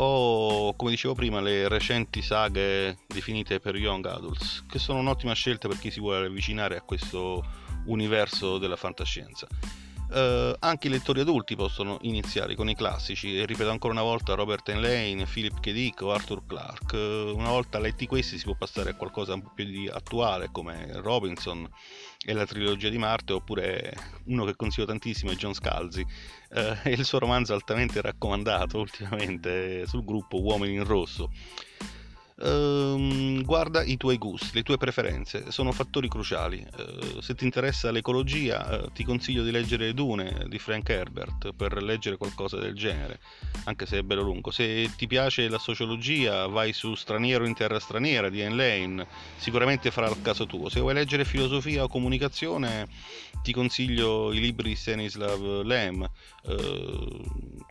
o 0.00 0.74
come 0.74 0.90
dicevo 0.90 1.14
prima 1.14 1.40
le 1.40 1.66
recenti 1.66 2.22
saghe 2.22 2.98
definite 3.06 3.58
per 3.58 3.74
young 3.74 4.04
adults 4.06 4.64
che 4.68 4.78
sono 4.78 4.98
un'ottima 4.98 5.32
scelta 5.32 5.66
per 5.66 5.78
chi 5.78 5.90
si 5.90 5.98
vuole 5.98 6.26
avvicinare 6.26 6.76
a 6.76 6.82
questo 6.82 7.42
universo 7.86 8.58
della 8.58 8.76
fantascienza 8.76 9.48
Uh, 10.10 10.56
anche 10.60 10.86
i 10.86 10.90
lettori 10.90 11.20
adulti 11.20 11.54
possono 11.54 11.98
iniziare 12.02 12.54
con 12.54 12.68
i 12.68 12.74
classici, 12.74 13.38
e 13.38 13.44
ripeto 13.44 13.68
ancora 13.68 13.92
una 13.92 14.02
volta 14.02 14.34
Robert 14.34 14.66
Lane, 14.68 15.26
Philip 15.26 15.60
K. 15.60 15.70
Dick 15.70 16.00
o 16.00 16.12
Arthur 16.12 16.46
Clarke. 16.46 16.96
Uh, 16.96 17.36
una 17.36 17.50
volta 17.50 17.78
letti 17.78 18.06
questi 18.06 18.38
si 18.38 18.44
può 18.44 18.54
passare 18.54 18.90
a 18.90 18.94
qualcosa 18.94 19.34
un 19.34 19.42
po' 19.42 19.52
più 19.54 19.66
di 19.66 19.86
attuale 19.86 20.48
come 20.50 20.88
Robinson 21.00 21.68
e 22.24 22.32
la 22.32 22.46
trilogia 22.46 22.88
di 22.88 22.96
Marte, 22.96 23.34
oppure 23.34 23.92
uno 24.26 24.46
che 24.46 24.56
consiglio 24.56 24.86
tantissimo 24.86 25.30
è 25.30 25.34
John 25.34 25.52
Scalzi 25.52 26.00
uh, 26.00 26.76
e 26.82 26.92
il 26.96 27.04
suo 27.04 27.18
romanzo 27.18 27.52
altamente 27.52 28.00
raccomandato 28.00 28.78
ultimamente 28.78 29.86
sul 29.86 30.04
gruppo 30.04 30.40
Uomini 30.40 30.74
in 30.74 30.84
Rosso 30.84 31.30
ehm, 32.40 33.42
guarda 33.42 33.82
i 33.82 33.96
tuoi 33.96 34.18
gusti, 34.18 34.50
le 34.52 34.62
tue 34.62 34.76
preferenze, 34.76 35.50
sono 35.50 35.72
fattori 35.72 36.08
cruciali. 36.08 36.64
Eh, 36.76 37.20
se 37.20 37.34
ti 37.34 37.44
interessa 37.44 37.90
l'ecologia, 37.90 38.70
eh, 38.70 38.92
ti 38.92 39.04
consiglio 39.04 39.42
di 39.42 39.50
leggere 39.50 39.94
Dune 39.94 40.44
di 40.48 40.58
Frank 40.58 40.88
Herbert 40.88 41.52
per 41.54 41.82
leggere 41.82 42.16
qualcosa 42.16 42.58
del 42.58 42.74
genere, 42.74 43.20
anche 43.64 43.86
se 43.86 43.98
è 43.98 44.02
bello 44.02 44.22
lungo. 44.22 44.50
Se 44.50 44.90
ti 44.96 45.06
piace 45.06 45.48
la 45.48 45.58
sociologia, 45.58 46.46
vai 46.46 46.72
su 46.72 46.94
Straniero 46.94 47.46
in 47.46 47.54
terra 47.54 47.80
straniera 47.80 48.28
di 48.28 48.42
Anne 48.42 48.54
Lane, 48.56 49.06
sicuramente 49.36 49.90
farà 49.90 50.08
il 50.08 50.20
caso 50.22 50.46
tuo. 50.46 50.68
Se 50.68 50.80
vuoi 50.80 50.94
leggere 50.94 51.24
filosofia 51.24 51.84
o 51.84 51.88
comunicazione, 51.88 52.86
ti 53.42 53.52
consiglio 53.52 54.32
i 54.32 54.40
libri 54.40 54.70
di 54.70 54.76
Stanislav 54.76 55.62
Lem. 55.62 56.08
Eh, 56.44 57.67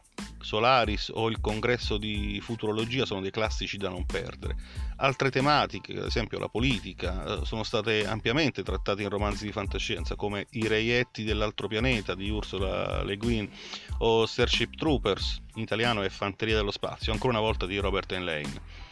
Solaris 0.47 1.11
o 1.13 1.27
il 1.27 1.41
congresso 1.41 1.97
di 1.97 2.39
futurologia 2.41 3.05
sono 3.05 3.19
dei 3.19 3.31
classici 3.31 3.75
da 3.75 3.89
non 3.89 4.05
perdere. 4.05 4.55
Altre 4.95 5.29
tematiche, 5.29 5.91
ad 5.91 6.05
esempio 6.05 6.39
la 6.39 6.47
politica, 6.47 7.41
eh, 7.41 7.45
sono 7.45 7.63
state 7.63 8.07
ampiamente 8.07 8.63
trattate 8.63 9.01
in 9.01 9.09
romanzi 9.09 9.43
di 9.43 9.51
fantascienza 9.51 10.15
come 10.15 10.47
I 10.51 10.69
reietti 10.69 11.25
dell'altro 11.25 11.67
pianeta 11.67 12.15
di 12.15 12.29
Ursula 12.29 13.03
Le 13.03 13.17
Guin 13.17 13.49
o 13.97 14.25
Starship 14.25 14.77
Troopers, 14.77 15.41
in 15.55 15.63
italiano 15.63 16.01
è 16.01 16.07
Fanteria 16.07 16.55
dello 16.55 16.71
spazio, 16.71 17.11
ancora 17.11 17.33
una 17.33 17.45
volta 17.45 17.65
di 17.65 17.77
Robert 17.79 18.09
Lane. 18.13 18.85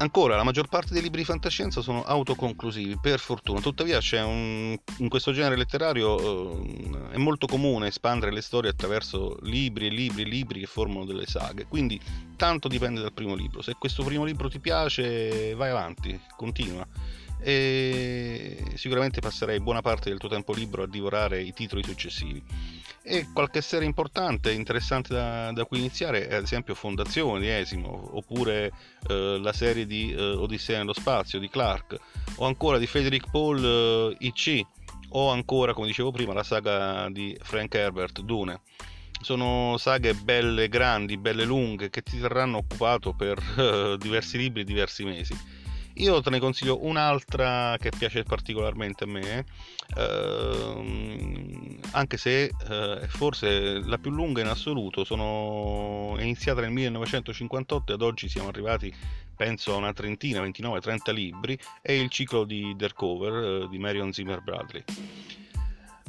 Ancora, 0.00 0.36
la 0.36 0.44
maggior 0.44 0.68
parte 0.68 0.92
dei 0.92 1.02
libri 1.02 1.20
di 1.20 1.26
fantascienza 1.26 1.80
sono 1.80 2.04
autoconclusivi, 2.04 2.98
per 3.00 3.18
fortuna. 3.18 3.60
Tuttavia, 3.60 3.98
un, 4.24 4.78
in 4.98 5.08
questo 5.08 5.32
genere 5.32 5.56
letterario 5.56 6.62
eh, 6.62 7.10
è 7.10 7.16
molto 7.16 7.46
comune 7.48 7.88
espandere 7.88 8.30
le 8.30 8.40
storie 8.40 8.70
attraverso 8.70 9.38
libri 9.42 9.86
e 9.86 9.90
libri 9.90 10.22
e 10.22 10.26
libri 10.26 10.60
che 10.60 10.66
formano 10.66 11.04
delle 11.04 11.26
saghe. 11.26 11.66
Quindi, 11.66 12.00
tanto 12.36 12.68
dipende 12.68 13.00
dal 13.00 13.12
primo 13.12 13.34
libro. 13.34 13.60
Se 13.60 13.74
questo 13.76 14.04
primo 14.04 14.24
libro 14.24 14.48
ti 14.48 14.60
piace, 14.60 15.54
vai 15.54 15.70
avanti, 15.70 16.18
continua 16.36 16.86
e 17.40 18.64
sicuramente 18.74 19.20
passerai 19.20 19.60
buona 19.60 19.80
parte 19.80 20.10
del 20.10 20.18
tuo 20.18 20.28
tempo 20.28 20.52
libero 20.52 20.82
a 20.82 20.88
divorare 20.88 21.40
i 21.40 21.52
titoli 21.52 21.84
successivi. 21.84 22.42
E 23.10 23.28
qualche 23.32 23.62
serie 23.62 23.86
importante, 23.86 24.52
interessante 24.52 25.14
da, 25.14 25.50
da 25.52 25.64
cui 25.64 25.78
iniziare 25.78 26.28
è 26.28 26.34
ad 26.34 26.42
esempio 26.42 26.74
Fondazione 26.74 27.40
di 27.40 27.48
Esimo, 27.48 28.10
oppure 28.12 28.70
eh, 29.08 29.38
la 29.40 29.54
serie 29.54 29.86
di 29.86 30.12
eh, 30.12 30.32
Odissea 30.32 30.76
nello 30.76 30.92
spazio 30.92 31.38
di 31.38 31.48
Clark, 31.48 31.96
o 32.36 32.44
ancora 32.44 32.76
di 32.76 32.86
Frederick 32.86 33.30
Paul 33.30 33.64
eh, 34.20 34.26
IC, 34.26 34.60
o 35.10 35.30
ancora, 35.30 35.72
come 35.72 35.86
dicevo 35.86 36.10
prima, 36.10 36.34
la 36.34 36.42
saga 36.42 37.08
di 37.08 37.34
Frank 37.40 37.74
Herbert 37.74 38.20
Dune 38.20 38.60
sono 39.20 39.76
saghe 39.78 40.12
belle 40.14 40.68
grandi, 40.68 41.16
belle 41.16 41.44
lunghe 41.44 41.88
che 41.88 42.02
ti 42.02 42.20
terranno 42.20 42.58
occupato 42.58 43.14
per 43.14 43.38
uh, 43.56 43.96
diversi 43.98 44.36
libri, 44.36 44.64
diversi 44.64 45.04
mesi. 45.04 45.34
Io 45.98 46.20
te 46.20 46.30
ne 46.30 46.38
consiglio 46.38 46.84
un'altra 46.84 47.76
che 47.78 47.90
piace 47.96 48.22
particolarmente 48.22 49.02
a 49.02 49.06
me, 49.08 49.44
ehm, 49.96 51.80
anche 51.90 52.16
se 52.16 52.52
eh, 52.68 53.06
forse 53.08 53.80
la 53.80 53.98
più 53.98 54.10
lunga 54.10 54.40
in 54.40 54.46
assoluto, 54.46 55.02
sono... 55.02 56.16
è 56.16 56.22
iniziata 56.22 56.60
nel 56.60 56.70
1958 56.70 57.90
e 57.90 57.94
ad 57.94 58.02
oggi 58.02 58.28
siamo 58.28 58.48
arrivati 58.48 58.94
penso 59.34 59.74
a 59.74 59.76
una 59.76 59.92
trentina, 59.92 60.40
29-30 60.42 61.12
libri, 61.12 61.58
è 61.82 61.92
il 61.92 62.10
ciclo 62.10 62.44
di 62.44 62.74
Dercover 62.76 63.62
eh, 63.64 63.68
di 63.68 63.78
Marion 63.78 64.12
Zimmer 64.12 64.40
Bradley. 64.40 64.84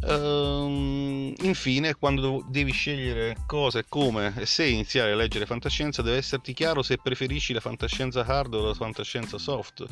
Uh, 0.01 1.33
infine, 1.41 1.93
quando 1.95 2.45
devi 2.47 2.71
scegliere 2.71 3.35
cosa 3.45 3.79
e 3.79 3.85
come 3.89 4.33
e 4.37 4.45
se 4.45 4.65
iniziare 4.65 5.11
a 5.11 5.15
leggere 5.15 5.45
fantascienza, 5.45 6.01
deve 6.01 6.17
esserti 6.17 6.53
chiaro 6.53 6.81
se 6.81 6.97
preferisci 6.97 7.51
la 7.51 7.59
fantascienza 7.59 8.25
hard 8.25 8.53
o 8.53 8.67
la 8.67 8.73
fantascienza 8.73 9.37
soft. 9.37 9.85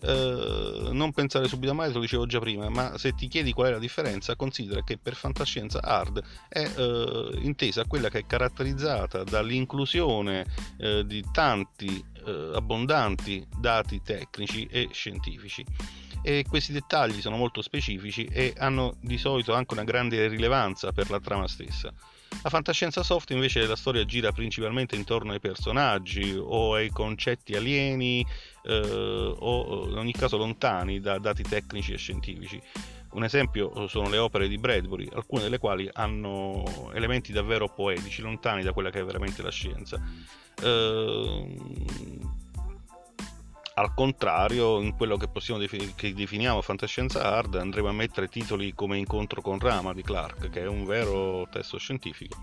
Uh, 0.00 0.92
non 0.92 1.12
pensare 1.12 1.46
subito 1.46 1.72
a 1.72 1.74
mai, 1.74 1.88
te 1.88 1.94
lo 1.94 2.00
dicevo 2.00 2.24
già 2.24 2.38
prima, 2.38 2.70
ma 2.70 2.96
se 2.96 3.12
ti 3.12 3.28
chiedi 3.28 3.52
qual 3.52 3.68
è 3.68 3.72
la 3.72 3.78
differenza, 3.78 4.34
considera 4.34 4.82
che 4.82 4.96
per 4.96 5.14
fantascienza 5.14 5.80
hard 5.82 6.22
è 6.48 6.66
uh, 6.76 7.38
intesa 7.42 7.84
quella 7.84 8.08
che 8.08 8.20
è 8.20 8.26
caratterizzata 8.26 9.24
dall'inclusione 9.24 10.46
eh, 10.78 11.04
di 11.04 11.22
tanti 11.32 12.02
abbondanti 12.22 13.46
dati 13.58 14.02
tecnici 14.02 14.68
e 14.70 14.88
scientifici 14.92 15.64
e 16.22 16.44
questi 16.48 16.72
dettagli 16.72 17.20
sono 17.20 17.36
molto 17.36 17.62
specifici 17.62 18.24
e 18.24 18.54
hanno 18.58 18.96
di 19.00 19.18
solito 19.18 19.54
anche 19.54 19.74
una 19.74 19.84
grande 19.84 20.28
rilevanza 20.28 20.92
per 20.92 21.10
la 21.10 21.20
trama 21.20 21.48
stessa. 21.48 21.92
La 22.42 22.48
fantascienza 22.48 23.02
soft 23.02 23.30
invece 23.30 23.66
la 23.66 23.76
storia 23.76 24.04
gira 24.04 24.32
principalmente 24.32 24.96
intorno 24.96 25.32
ai 25.32 25.40
personaggi 25.40 26.36
o 26.38 26.74
ai 26.74 26.88
concetti 26.90 27.54
alieni 27.54 28.24
eh, 28.64 29.34
o 29.36 29.88
in 29.88 29.96
ogni 29.96 30.12
caso 30.12 30.36
lontani 30.36 31.00
da 31.00 31.18
dati 31.18 31.42
tecnici 31.42 31.92
e 31.92 31.96
scientifici. 31.98 32.60
Un 33.12 33.24
esempio 33.24 33.88
sono 33.88 34.08
le 34.08 34.18
opere 34.18 34.46
di 34.46 34.56
Bradbury, 34.56 35.08
alcune 35.12 35.42
delle 35.42 35.58
quali 35.58 35.90
hanno 35.92 36.92
elementi 36.94 37.32
davvero 37.32 37.68
poetici, 37.68 38.22
lontani 38.22 38.62
da 38.62 38.72
quella 38.72 38.90
che 38.90 39.00
è 39.00 39.04
veramente 39.04 39.42
la 39.42 39.50
scienza. 39.50 40.00
Eh, 40.62 41.56
al 43.74 43.94
contrario, 43.94 44.80
in 44.80 44.96
quello 44.96 45.16
che, 45.16 45.28
possiamo 45.28 45.60
defin- 45.60 45.94
che 45.94 46.12
definiamo 46.12 46.60
fantascienza 46.60 47.22
hard, 47.22 47.54
andremo 47.54 47.88
a 47.88 47.92
mettere 47.92 48.28
titoli 48.28 48.74
come 48.74 48.98
Incontro 48.98 49.40
con 49.40 49.58
Rama 49.58 49.92
di 49.92 50.02
Clark, 50.02 50.50
che 50.50 50.62
è 50.62 50.66
un 50.66 50.84
vero 50.84 51.46
testo 51.50 51.78
scientifico. 51.78 52.36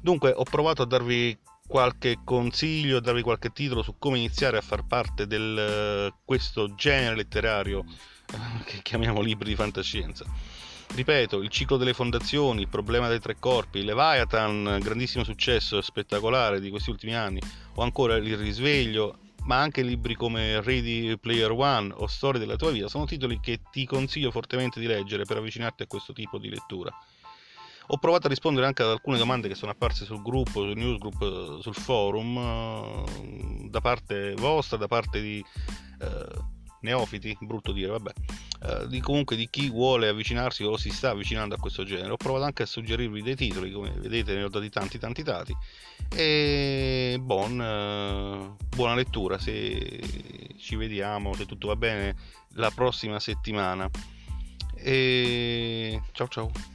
Dunque, 0.00 0.32
ho 0.34 0.44
provato 0.44 0.82
a 0.82 0.86
darvi 0.86 1.36
qualche 1.66 2.18
consiglio, 2.24 2.98
a 2.98 3.00
darvi 3.00 3.22
qualche 3.22 3.50
titolo 3.50 3.82
su 3.82 3.96
come 3.98 4.18
iniziare 4.18 4.58
a 4.58 4.60
far 4.60 4.86
parte 4.86 5.26
di 5.26 6.12
questo 6.24 6.74
genere 6.74 7.16
letterario 7.16 7.84
che 8.64 8.80
chiamiamo 8.82 9.20
libri 9.20 9.48
di 9.48 9.56
fantascienza. 9.56 10.24
Ripeto, 10.94 11.42
il 11.42 11.48
ciclo 11.48 11.76
delle 11.76 11.94
fondazioni, 11.94 12.60
il 12.60 12.68
problema 12.68 13.08
dei 13.08 13.18
tre 13.18 13.36
corpi, 13.38 13.82
Leviathan, 13.82 14.78
grandissimo 14.82 15.24
successo 15.24 15.80
spettacolare 15.80 16.60
di 16.60 16.70
questi 16.70 16.90
ultimi 16.90 17.16
anni, 17.16 17.40
o 17.74 17.82
ancora 17.82 18.16
il 18.16 18.36
risveglio, 18.36 19.18
ma 19.44 19.60
anche 19.60 19.82
libri 19.82 20.14
come 20.14 20.60
Ready 20.60 21.16
Player 21.18 21.50
One 21.50 21.92
o 21.96 22.06
Storie 22.06 22.40
della 22.40 22.56
tua 22.56 22.70
vita 22.70 22.88
sono 22.88 23.04
titoli 23.04 23.40
che 23.40 23.60
ti 23.70 23.84
consiglio 23.86 24.30
fortemente 24.30 24.80
di 24.80 24.86
leggere 24.86 25.24
per 25.24 25.36
avvicinarti 25.36 25.82
a 25.82 25.86
questo 25.86 26.12
tipo 26.12 26.38
di 26.38 26.48
lettura. 26.48 26.92
Ho 27.88 27.98
provato 27.98 28.26
a 28.26 28.30
rispondere 28.30 28.66
anche 28.66 28.82
ad 28.82 28.88
alcune 28.88 29.18
domande 29.18 29.46
che 29.46 29.54
sono 29.54 29.70
apparse 29.72 30.06
sul 30.06 30.22
gruppo, 30.22 30.62
sul 30.62 30.74
newsgroup, 30.74 31.60
sul 31.60 31.74
forum, 31.74 32.38
eh, 32.38 33.68
da 33.68 33.80
parte 33.82 34.34
vostra, 34.36 34.78
da 34.78 34.88
parte 34.88 35.20
di 35.20 35.44
eh, 36.00 36.26
neofiti, 36.84 37.36
brutto 37.40 37.72
dire, 37.72 37.88
vabbè, 37.88 38.12
eh, 38.62 38.88
di 38.88 39.00
comunque 39.00 39.34
di 39.34 39.48
chi 39.50 39.68
vuole 39.70 40.08
avvicinarsi 40.08 40.62
o 40.62 40.76
si 40.76 40.90
sta 40.90 41.10
avvicinando 41.10 41.54
a 41.54 41.58
questo 41.58 41.82
genere. 41.84 42.10
Ho 42.10 42.16
provato 42.16 42.44
anche 42.44 42.62
a 42.62 42.66
suggerirvi 42.66 43.22
dei 43.22 43.34
titoli, 43.34 43.72
come 43.72 43.90
vedete 43.96 44.34
ne 44.34 44.44
ho 44.44 44.48
dati 44.48 44.70
tanti 44.70 44.98
tanti 44.98 45.22
dati. 45.22 45.56
E 46.14 47.16
buon, 47.20 47.60
eh, 47.60 48.64
buona 48.76 48.94
lettura, 48.94 49.38
se 49.38 50.00
ci 50.58 50.76
vediamo, 50.76 51.34
se 51.34 51.46
tutto 51.46 51.68
va 51.68 51.76
bene, 51.76 52.14
la 52.54 52.70
prossima 52.70 53.18
settimana. 53.18 53.88
E 54.76 56.00
ciao 56.12 56.28
ciao. 56.28 56.73